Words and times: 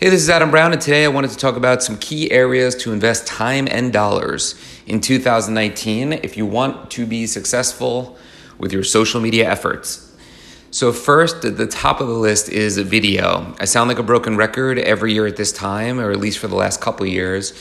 Hey, 0.00 0.10
this 0.10 0.22
is 0.22 0.28
Adam 0.28 0.50
Brown, 0.50 0.72
and 0.72 0.82
today 0.82 1.04
I 1.04 1.08
wanted 1.08 1.30
to 1.30 1.36
talk 1.36 1.54
about 1.54 1.80
some 1.80 1.96
key 1.98 2.28
areas 2.32 2.74
to 2.82 2.92
invest 2.92 3.28
time 3.28 3.68
and 3.70 3.92
dollars 3.92 4.56
in 4.88 5.00
2019 5.00 6.14
if 6.14 6.36
you 6.36 6.44
want 6.46 6.90
to 6.90 7.06
be 7.06 7.28
successful 7.28 8.18
with 8.58 8.72
your 8.72 8.82
social 8.82 9.20
media 9.20 9.48
efforts. 9.48 10.12
So, 10.72 10.92
first, 10.92 11.44
at 11.44 11.58
the 11.58 11.68
top 11.68 12.00
of 12.00 12.08
the 12.08 12.14
list 12.14 12.48
is 12.48 12.76
video. 12.76 13.54
I 13.60 13.66
sound 13.66 13.86
like 13.86 14.00
a 14.00 14.02
broken 14.02 14.36
record 14.36 14.80
every 14.80 15.12
year 15.12 15.28
at 15.28 15.36
this 15.36 15.52
time, 15.52 16.00
or 16.00 16.10
at 16.10 16.18
least 16.18 16.40
for 16.40 16.48
the 16.48 16.56
last 16.56 16.80
couple 16.80 17.06
years, 17.06 17.52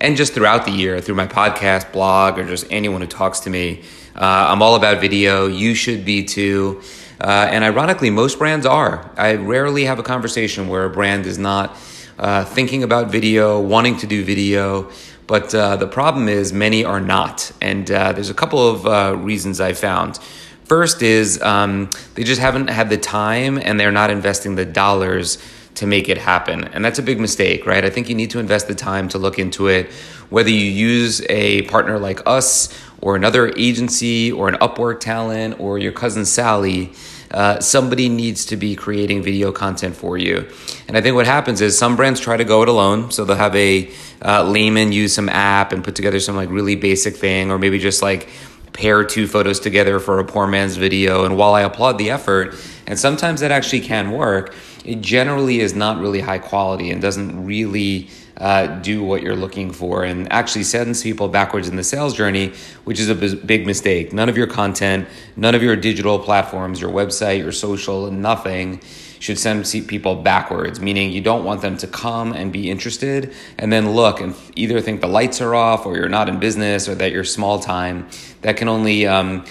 and 0.00 0.16
just 0.16 0.32
throughout 0.32 0.64
the 0.64 0.70
year 0.70 1.00
through 1.00 1.14
my 1.14 1.26
podcast, 1.26 1.92
blog, 1.92 2.38
or 2.38 2.44
just 2.44 2.66
anyone 2.70 3.00
who 3.00 3.06
talks 3.06 3.40
to 3.40 3.50
me. 3.50 3.82
Uh, 4.16 4.48
I'm 4.48 4.62
all 4.62 4.74
about 4.74 5.00
video. 5.00 5.46
You 5.46 5.74
should 5.74 6.04
be 6.04 6.24
too. 6.24 6.82
Uh, 7.20 7.48
and 7.50 7.62
ironically, 7.62 8.10
most 8.10 8.38
brands 8.38 8.64
are. 8.64 9.10
I 9.16 9.34
rarely 9.34 9.84
have 9.84 9.98
a 9.98 10.02
conversation 10.02 10.68
where 10.68 10.84
a 10.84 10.90
brand 10.90 11.26
is 11.26 11.38
not 11.38 11.76
uh, 12.18 12.44
thinking 12.44 12.82
about 12.82 13.10
video, 13.10 13.60
wanting 13.60 13.98
to 13.98 14.06
do 14.06 14.24
video. 14.24 14.90
But 15.26 15.54
uh, 15.54 15.76
the 15.76 15.86
problem 15.86 16.28
is, 16.28 16.52
many 16.52 16.84
are 16.84 17.00
not. 17.00 17.52
And 17.60 17.88
uh, 17.90 18.12
there's 18.12 18.30
a 18.30 18.34
couple 18.34 18.66
of 18.66 18.86
uh, 18.86 19.16
reasons 19.16 19.60
I 19.60 19.74
found. 19.74 20.18
First 20.64 21.02
is 21.02 21.40
um, 21.42 21.90
they 22.14 22.24
just 22.24 22.40
haven't 22.40 22.68
had 22.68 22.90
the 22.90 22.96
time 22.96 23.58
and 23.58 23.78
they're 23.78 23.92
not 23.92 24.10
investing 24.10 24.54
the 24.54 24.64
dollars 24.64 25.38
to 25.74 25.86
make 25.86 26.08
it 26.08 26.18
happen. 26.18 26.64
And 26.64 26.84
that's 26.84 26.98
a 26.98 27.02
big 27.02 27.20
mistake, 27.20 27.66
right? 27.66 27.84
I 27.84 27.90
think 27.90 28.08
you 28.08 28.14
need 28.14 28.30
to 28.30 28.38
invest 28.38 28.68
the 28.68 28.74
time 28.74 29.08
to 29.10 29.18
look 29.18 29.38
into 29.38 29.68
it, 29.68 29.90
whether 30.28 30.50
you 30.50 30.70
use 30.70 31.22
a 31.28 31.62
partner 31.62 31.98
like 31.98 32.20
us 32.26 32.76
or 33.00 33.16
another 33.16 33.52
agency 33.56 34.30
or 34.30 34.48
an 34.48 34.56
Upwork 34.56 35.00
talent 35.00 35.58
or 35.58 35.78
your 35.78 35.92
cousin 35.92 36.24
Sally. 36.24 36.92
Uh, 37.30 37.60
somebody 37.60 38.08
needs 38.08 38.44
to 38.46 38.56
be 38.56 38.74
creating 38.74 39.22
video 39.22 39.52
content 39.52 39.94
for 39.94 40.18
you. 40.18 40.48
And 40.88 40.96
I 40.96 41.00
think 41.00 41.14
what 41.14 41.26
happens 41.26 41.60
is 41.60 41.78
some 41.78 41.94
brands 41.94 42.18
try 42.18 42.36
to 42.36 42.44
go 42.44 42.62
it 42.62 42.68
alone. 42.68 43.12
So 43.12 43.24
they'll 43.24 43.36
have 43.36 43.54
a 43.54 43.90
uh, 44.24 44.42
layman 44.42 44.90
use 44.90 45.14
some 45.14 45.28
app 45.28 45.72
and 45.72 45.84
put 45.84 45.94
together 45.94 46.18
some 46.18 46.34
like 46.34 46.50
really 46.50 46.74
basic 46.74 47.16
thing, 47.16 47.52
or 47.52 47.58
maybe 47.58 47.78
just 47.78 48.02
like 48.02 48.28
pair 48.72 49.04
two 49.04 49.26
photos 49.26 49.60
together 49.60 49.98
for 49.98 50.18
a 50.18 50.24
poor 50.24 50.46
man's 50.46 50.76
video. 50.76 51.24
And 51.24 51.36
while 51.36 51.54
I 51.54 51.62
applaud 51.62 51.98
the 51.98 52.10
effort, 52.10 52.54
and 52.86 52.98
sometimes 52.98 53.40
that 53.40 53.50
actually 53.50 53.80
can 53.80 54.10
work, 54.10 54.54
it 54.84 55.00
generally 55.00 55.60
is 55.60 55.74
not 55.74 56.00
really 56.00 56.20
high 56.20 56.38
quality 56.38 56.90
and 56.90 57.02
doesn't 57.02 57.44
really 57.44 58.08
uh, 58.36 58.66
do 58.78 59.04
what 59.04 59.22
you're 59.22 59.36
looking 59.36 59.70
for 59.70 60.02
and 60.02 60.32
actually 60.32 60.64
sends 60.64 61.02
people 61.02 61.28
backwards 61.28 61.68
in 61.68 61.76
the 61.76 61.84
sales 61.84 62.14
journey, 62.14 62.52
which 62.84 62.98
is 62.98 63.10
a 63.10 63.14
big 63.14 63.66
mistake. 63.66 64.12
None 64.12 64.28
of 64.28 64.36
your 64.36 64.46
content, 64.46 65.06
none 65.36 65.54
of 65.54 65.62
your 65.62 65.76
digital 65.76 66.18
platforms, 66.18 66.80
your 66.80 66.90
website, 66.90 67.38
your 67.38 67.52
social, 67.52 68.10
nothing 68.10 68.80
should 69.20 69.38
send 69.38 69.64
people 69.86 70.16
backwards, 70.16 70.80
meaning 70.80 71.12
you 71.12 71.20
don't 71.20 71.44
want 71.44 71.60
them 71.60 71.76
to 71.76 71.86
come 71.86 72.32
and 72.32 72.52
be 72.52 72.70
interested 72.70 73.32
and 73.58 73.70
then 73.70 73.92
look 73.92 74.20
and 74.20 74.34
either 74.56 74.80
think 74.80 75.02
the 75.02 75.06
lights 75.06 75.42
are 75.42 75.54
off 75.54 75.84
or 75.84 75.94
you're 75.96 76.08
not 76.08 76.28
in 76.28 76.40
business 76.40 76.88
or 76.88 76.94
that 76.94 77.12
you're 77.12 77.22
small 77.22 77.60
time. 77.60 78.08
That 78.40 78.56
can 78.56 78.66
only 78.68 79.06
um, 79.06 79.44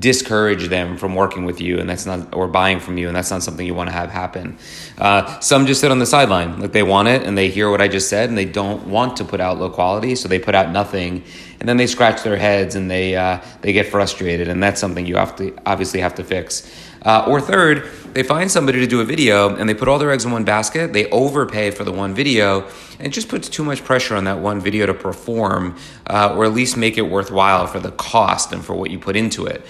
discourage 0.00 0.68
them 0.68 0.96
from 0.96 1.14
working 1.14 1.44
with 1.44 1.60
you 1.60 1.78
and 1.78 1.88
that's 1.88 2.04
not 2.04 2.34
or 2.34 2.48
buying 2.48 2.80
from 2.80 2.98
you 2.98 3.06
and 3.06 3.16
that's 3.16 3.30
not 3.30 3.44
something 3.44 3.64
you 3.64 3.74
want 3.74 3.88
to 3.88 3.94
have 3.94 4.10
happen. 4.10 4.58
Uh, 4.98 5.38
some 5.38 5.66
just 5.66 5.80
sit 5.80 5.92
on 5.92 6.00
the 6.00 6.06
sideline. 6.06 6.60
Like 6.60 6.72
they 6.72 6.82
want 6.82 7.06
it 7.06 7.22
and 7.22 7.38
they 7.38 7.48
hear 7.48 7.70
what 7.70 7.80
i 7.80 7.86
just 7.86 8.08
said 8.08 8.28
and 8.28 8.36
they 8.36 8.44
don't 8.44 8.88
want 8.88 9.16
to 9.18 9.24
put 9.24 9.40
out 9.40 9.56
low 9.56 9.70
quality 9.70 10.16
so 10.16 10.26
they 10.26 10.40
put 10.40 10.56
out 10.56 10.70
nothing. 10.70 11.22
And 11.60 11.68
then 11.68 11.76
they 11.76 11.86
scratch 11.86 12.24
their 12.24 12.36
heads 12.36 12.74
and 12.74 12.90
they 12.90 13.14
uh, 13.14 13.40
they 13.60 13.72
get 13.72 13.86
frustrated 13.86 14.48
and 14.48 14.60
that's 14.60 14.80
something 14.80 15.06
you 15.06 15.14
have 15.14 15.36
to 15.36 15.56
obviously 15.64 16.00
have 16.00 16.16
to 16.16 16.24
fix 16.24 16.68
uh, 17.04 17.24
or 17.28 17.40
third 17.40 17.88
they 18.12 18.22
find 18.22 18.50
somebody 18.50 18.78
to 18.78 18.86
do 18.86 19.00
a 19.00 19.04
video 19.04 19.56
and 19.56 19.68
they 19.68 19.74
put 19.74 19.88
all 19.88 19.98
their 19.98 20.10
eggs 20.10 20.24
in 20.24 20.32
one 20.32 20.44
basket 20.44 20.92
they 20.92 21.08
overpay 21.10 21.70
for 21.70 21.84
the 21.84 21.92
one 21.92 22.14
video 22.14 22.68
and 23.02 23.08
it 23.08 23.10
just 23.10 23.28
puts 23.28 23.48
too 23.48 23.64
much 23.64 23.84
pressure 23.84 24.14
on 24.14 24.24
that 24.24 24.38
one 24.38 24.60
video 24.60 24.86
to 24.86 24.94
perform 24.94 25.76
uh, 26.06 26.32
or 26.36 26.44
at 26.44 26.52
least 26.52 26.76
make 26.76 26.96
it 26.96 27.02
worthwhile 27.02 27.66
for 27.66 27.80
the 27.80 27.90
cost 27.90 28.52
and 28.52 28.64
for 28.64 28.74
what 28.74 28.92
you 28.92 28.98
put 28.98 29.16
into 29.16 29.44
it. 29.46 29.64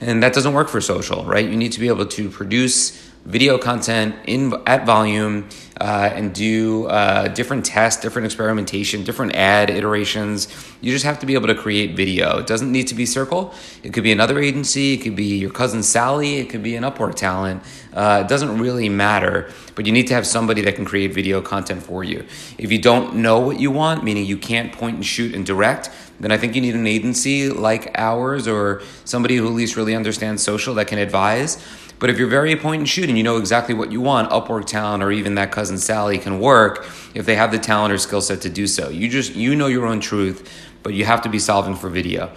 And 0.00 0.22
that 0.22 0.32
doesn't 0.32 0.54
work 0.54 0.68
for 0.68 0.80
social 0.80 1.24
right? 1.24 1.46
You 1.46 1.56
need 1.56 1.72
to 1.72 1.80
be 1.80 1.88
able 1.88 2.06
to 2.06 2.30
produce 2.30 3.12
video 3.28 3.58
content 3.58 4.16
in 4.26 4.54
at 4.66 4.86
volume 4.86 5.46
uh, 5.80 6.10
and 6.14 6.34
do 6.34 6.86
uh, 6.86 7.28
different 7.28 7.64
tests, 7.64 8.00
different 8.00 8.24
experimentation, 8.24 9.04
different 9.04 9.34
ad 9.34 9.68
iterations. 9.68 10.48
You 10.80 10.92
just 10.92 11.04
have 11.04 11.18
to 11.20 11.26
be 11.26 11.34
able 11.34 11.48
to 11.48 11.54
create 11.54 11.94
video. 11.94 12.38
It 12.38 12.46
doesn't 12.46 12.72
need 12.72 12.88
to 12.88 12.94
be 12.94 13.04
Circle. 13.04 13.52
It 13.82 13.92
could 13.92 14.02
be 14.02 14.12
another 14.12 14.38
agency. 14.38 14.94
It 14.94 15.02
could 15.02 15.14
be 15.14 15.36
your 15.36 15.50
cousin 15.50 15.82
Sally. 15.82 16.36
It 16.36 16.48
could 16.48 16.62
be 16.62 16.74
an 16.74 16.84
Upwork 16.84 17.14
talent. 17.14 17.62
Uh, 17.92 18.22
it 18.24 18.28
doesn't 18.28 18.58
really 18.58 18.88
matter, 18.88 19.50
but 19.74 19.86
you 19.86 19.92
need 19.92 20.06
to 20.06 20.14
have 20.14 20.26
somebody 20.26 20.62
that 20.62 20.74
can 20.74 20.84
create 20.84 21.12
video 21.12 21.40
content 21.40 21.82
for 21.82 22.02
you. 22.02 22.24
If 22.56 22.72
you 22.72 22.78
don't 22.78 23.16
know 23.16 23.40
what 23.40 23.60
you 23.60 23.70
want, 23.70 24.04
meaning 24.04 24.24
you 24.24 24.38
can't 24.38 24.72
point 24.72 24.96
and 24.96 25.06
shoot 25.06 25.34
and 25.34 25.44
direct, 25.44 25.90
then 26.20 26.32
I 26.32 26.36
think 26.36 26.54
you 26.54 26.60
need 26.60 26.74
an 26.74 26.86
agency 26.86 27.48
like 27.48 27.90
ours 27.96 28.48
or 28.48 28.82
somebody 29.04 29.36
who 29.36 29.46
at 29.46 29.52
least 29.52 29.76
really 29.76 29.94
understands 29.94 30.42
social 30.42 30.74
that 30.74 30.86
can 30.86 30.98
advise. 30.98 31.64
But 31.98 32.10
if 32.10 32.18
you're 32.18 32.28
very 32.28 32.54
point 32.54 32.80
and 32.80 32.88
shoot 32.88 33.08
and 33.08 33.18
you 33.18 33.24
know 33.24 33.38
exactly 33.38 33.74
what 33.74 33.90
you 33.90 34.00
want, 34.00 34.30
Upwork 34.30 34.66
talent 34.66 35.02
or 35.02 35.10
even 35.10 35.34
that 35.34 35.50
cousin 35.50 35.78
Sally 35.78 36.18
can 36.18 36.38
work 36.38 36.86
if 37.14 37.26
they 37.26 37.34
have 37.34 37.50
the 37.50 37.58
talent 37.58 37.92
or 37.92 37.98
skill 37.98 38.20
set 38.20 38.40
to 38.42 38.48
do 38.48 38.66
so. 38.66 38.88
You 38.88 39.08
just 39.08 39.34
you 39.34 39.56
know 39.56 39.66
your 39.66 39.86
own 39.86 40.00
truth, 40.00 40.48
but 40.82 40.94
you 40.94 41.04
have 41.04 41.22
to 41.22 41.28
be 41.28 41.38
solving 41.38 41.74
for 41.74 41.88
video. 41.88 42.30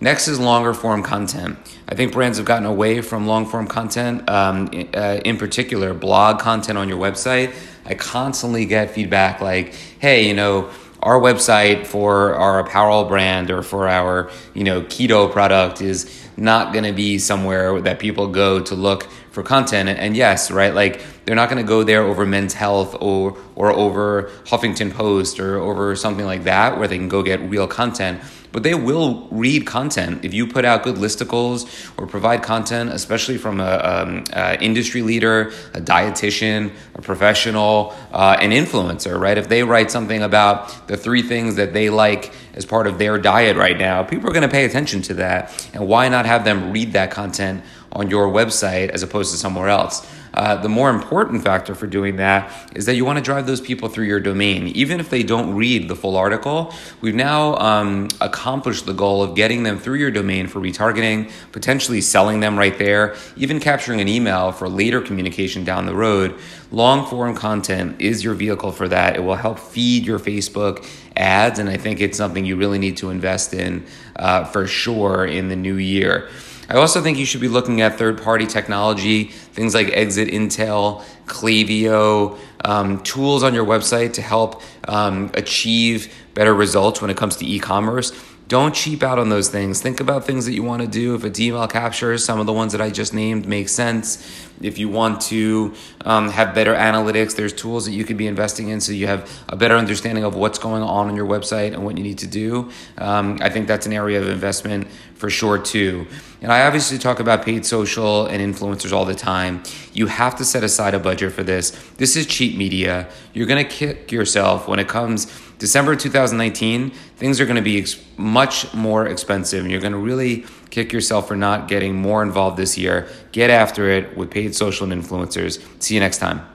Next 0.00 0.28
is 0.28 0.38
longer 0.38 0.74
form 0.74 1.02
content. 1.02 1.58
I 1.88 1.94
think 1.94 2.12
brands 2.12 2.36
have 2.36 2.46
gotten 2.46 2.66
away 2.66 3.00
from 3.00 3.26
long 3.26 3.46
form 3.46 3.66
content, 3.66 4.28
um, 4.28 4.68
uh, 4.94 5.20
in 5.24 5.38
particular, 5.38 5.94
blog 5.94 6.38
content 6.38 6.76
on 6.76 6.88
your 6.88 6.98
website. 6.98 7.54
I 7.86 7.94
constantly 7.94 8.66
get 8.66 8.90
feedback 8.90 9.40
like, 9.40 9.72
hey, 9.98 10.28
you 10.28 10.34
know, 10.34 10.70
our 11.02 11.20
website 11.20 11.86
for 11.86 12.34
our 12.34 12.60
apparel 12.60 13.04
brand 13.04 13.50
or 13.50 13.62
for 13.62 13.88
our 13.88 14.30
you 14.54 14.64
know 14.64 14.82
keto 14.82 15.30
product 15.30 15.80
is 15.80 16.28
not 16.36 16.72
going 16.72 16.84
to 16.84 16.92
be 16.92 17.18
somewhere 17.18 17.80
that 17.80 17.98
people 17.98 18.28
go 18.28 18.60
to 18.60 18.74
look 18.74 19.08
for 19.36 19.42
content 19.42 19.86
and 19.86 20.16
yes 20.16 20.50
right 20.50 20.74
like 20.74 21.04
they're 21.26 21.36
not 21.36 21.50
going 21.50 21.62
to 21.62 21.68
go 21.68 21.84
there 21.84 22.00
over 22.00 22.24
men's 22.24 22.54
health 22.54 22.96
or 23.02 23.36
or 23.54 23.70
over 23.70 24.30
huffington 24.46 24.90
post 24.90 25.38
or 25.38 25.58
over 25.58 25.94
something 25.94 26.24
like 26.24 26.44
that 26.44 26.78
where 26.78 26.88
they 26.88 26.96
can 26.96 27.10
go 27.10 27.22
get 27.22 27.38
real 27.42 27.66
content 27.66 28.18
but 28.56 28.62
they 28.62 28.74
will 28.74 29.28
read 29.30 29.66
content 29.66 30.24
if 30.24 30.32
you 30.32 30.46
put 30.46 30.64
out 30.64 30.82
good 30.82 30.94
listicles 30.94 31.90
or 31.98 32.06
provide 32.06 32.42
content, 32.42 32.88
especially 32.88 33.36
from 33.36 33.60
a, 33.60 33.64
um, 33.64 34.24
a 34.32 34.58
industry 34.62 35.02
leader, 35.02 35.52
a 35.74 35.80
dietitian, 35.82 36.72
a 36.94 37.02
professional, 37.02 37.94
uh, 38.12 38.38
an 38.40 38.52
influencer. 38.52 39.20
Right? 39.20 39.36
If 39.36 39.50
they 39.50 39.62
write 39.62 39.90
something 39.90 40.22
about 40.22 40.88
the 40.88 40.96
three 40.96 41.20
things 41.20 41.56
that 41.56 41.74
they 41.74 41.90
like 41.90 42.32
as 42.54 42.64
part 42.64 42.86
of 42.86 42.96
their 42.96 43.18
diet 43.18 43.58
right 43.58 43.76
now, 43.76 44.02
people 44.02 44.30
are 44.30 44.32
going 44.32 44.40
to 44.40 44.48
pay 44.48 44.64
attention 44.64 45.02
to 45.02 45.14
that. 45.14 45.68
And 45.74 45.86
why 45.86 46.08
not 46.08 46.24
have 46.24 46.46
them 46.46 46.72
read 46.72 46.94
that 46.94 47.10
content 47.10 47.62
on 47.92 48.10
your 48.10 48.28
website 48.28 48.90
as 48.90 49.02
opposed 49.02 49.32
to 49.32 49.38
somewhere 49.38 49.68
else? 49.68 50.06
Uh, 50.36 50.54
the 50.54 50.68
more 50.68 50.90
important 50.90 51.42
factor 51.42 51.74
for 51.74 51.86
doing 51.86 52.16
that 52.16 52.70
is 52.76 52.84
that 52.84 52.94
you 52.94 53.06
want 53.06 53.16
to 53.16 53.24
drive 53.24 53.46
those 53.46 53.60
people 53.60 53.88
through 53.88 54.04
your 54.04 54.20
domain. 54.20 54.66
Even 54.68 55.00
if 55.00 55.08
they 55.08 55.22
don't 55.22 55.54
read 55.54 55.88
the 55.88 55.96
full 55.96 56.14
article, 56.14 56.74
we've 57.00 57.14
now 57.14 57.56
um, 57.56 58.06
accomplished 58.20 58.84
the 58.84 58.92
goal 58.92 59.22
of 59.22 59.34
getting 59.34 59.62
them 59.62 59.78
through 59.78 59.94
your 59.94 60.10
domain 60.10 60.46
for 60.46 60.60
retargeting, 60.60 61.30
potentially 61.52 62.02
selling 62.02 62.40
them 62.40 62.58
right 62.58 62.76
there, 62.76 63.16
even 63.36 63.58
capturing 63.58 63.98
an 63.98 64.08
email 64.08 64.52
for 64.52 64.68
later 64.68 65.00
communication 65.00 65.64
down 65.64 65.86
the 65.86 65.94
road. 65.94 66.38
Long 66.70 67.06
form 67.06 67.34
content 67.34 67.98
is 67.98 68.22
your 68.22 68.34
vehicle 68.34 68.72
for 68.72 68.88
that. 68.88 69.16
It 69.16 69.20
will 69.20 69.36
help 69.36 69.58
feed 69.58 70.04
your 70.04 70.18
Facebook 70.18 70.86
ads, 71.16 71.58
and 71.58 71.70
I 71.70 71.78
think 71.78 72.02
it's 72.02 72.18
something 72.18 72.44
you 72.44 72.56
really 72.56 72.78
need 72.78 72.98
to 72.98 73.08
invest 73.08 73.54
in 73.54 73.86
uh, 74.16 74.44
for 74.44 74.66
sure 74.66 75.24
in 75.24 75.48
the 75.48 75.56
new 75.56 75.76
year. 75.76 76.28
I 76.68 76.76
also 76.76 77.00
think 77.00 77.18
you 77.18 77.24
should 77.24 77.40
be 77.40 77.48
looking 77.48 77.80
at 77.80 77.96
third 77.96 78.20
party 78.22 78.46
technology, 78.46 79.24
things 79.24 79.72
like 79.74 79.88
Exit 79.88 80.28
Intel, 80.28 81.04
Klaviyo, 81.26 82.38
um, 82.64 83.02
tools 83.02 83.44
on 83.44 83.54
your 83.54 83.64
website 83.64 84.14
to 84.14 84.22
help 84.22 84.62
um, 84.88 85.30
achieve 85.34 86.12
better 86.34 86.54
results 86.54 87.00
when 87.00 87.10
it 87.10 87.16
comes 87.16 87.36
to 87.36 87.46
e 87.46 87.60
commerce. 87.60 88.10
Don't 88.48 88.76
cheap 88.76 89.02
out 89.02 89.18
on 89.18 89.28
those 89.28 89.48
things. 89.48 89.80
Think 89.80 89.98
about 89.98 90.24
things 90.24 90.46
that 90.46 90.52
you 90.52 90.62
want 90.62 90.80
to 90.80 90.86
do. 90.86 91.16
If 91.16 91.24
it's 91.24 91.40
email 91.40 91.66
capture, 91.66 92.16
some 92.16 92.38
of 92.38 92.46
the 92.46 92.52
ones 92.52 92.70
that 92.72 92.80
I 92.80 92.90
just 92.90 93.12
named 93.12 93.48
make 93.48 93.68
sense. 93.68 94.24
If 94.62 94.78
you 94.78 94.88
want 94.88 95.20
to 95.22 95.74
um, 96.04 96.30
have 96.30 96.54
better 96.54 96.72
analytics, 96.72 97.34
there's 97.34 97.52
tools 97.52 97.86
that 97.86 97.92
you 97.92 98.04
could 98.04 98.16
be 98.16 98.28
investing 98.28 98.68
in 98.68 98.80
so 98.80 98.92
you 98.92 99.08
have 99.08 99.28
a 99.48 99.56
better 99.56 99.74
understanding 99.74 100.22
of 100.22 100.36
what's 100.36 100.60
going 100.60 100.84
on 100.84 101.08
on 101.08 101.16
your 101.16 101.26
website 101.26 101.74
and 101.74 101.84
what 101.84 101.98
you 101.98 102.04
need 102.04 102.18
to 102.18 102.28
do. 102.28 102.70
Um, 102.98 103.38
I 103.40 103.50
think 103.50 103.66
that's 103.66 103.84
an 103.84 103.92
area 103.92 104.20
of 104.20 104.28
investment 104.28 104.86
for 105.16 105.28
sure, 105.28 105.58
too. 105.58 106.06
And 106.40 106.52
I 106.52 106.66
obviously 106.66 106.98
talk 106.98 107.18
about 107.18 107.44
paid 107.44 107.66
social 107.66 108.26
and 108.26 108.40
influencers 108.54 108.92
all 108.92 109.04
the 109.04 109.14
time. 109.14 109.62
You 109.92 110.06
have 110.06 110.36
to 110.36 110.44
set 110.44 110.62
aside 110.62 110.94
a 110.94 111.00
budget 111.00 111.32
for 111.32 111.42
this. 111.42 111.70
This 111.96 112.14
is 112.14 112.26
cheap 112.26 112.56
media. 112.56 113.08
You're 113.32 113.46
going 113.46 113.64
to 113.64 113.70
kick 113.70 114.12
yourself 114.12 114.68
when 114.68 114.78
it 114.78 114.86
comes 114.86 115.26
December 115.58 115.96
2019, 115.96 116.90
things 116.90 117.40
are 117.40 117.46
going 117.46 117.56
to 117.56 117.62
be 117.62 117.78
ex- 117.78 118.02
much 118.16 118.72
more 118.74 119.06
expensive, 119.06 119.62
and 119.62 119.70
you're 119.70 119.80
going 119.80 119.92
to 119.92 119.98
really 119.98 120.44
kick 120.70 120.92
yourself 120.92 121.28
for 121.28 121.36
not 121.36 121.68
getting 121.68 121.94
more 121.94 122.22
involved 122.22 122.56
this 122.56 122.76
year. 122.76 123.08
Get 123.32 123.48
after 123.50 123.88
it 123.88 124.16
with 124.16 124.30
paid 124.30 124.54
social 124.54 124.90
and 124.90 125.02
influencers. 125.02 125.62
See 125.82 125.94
you 125.94 126.00
next 126.00 126.18
time. 126.18 126.46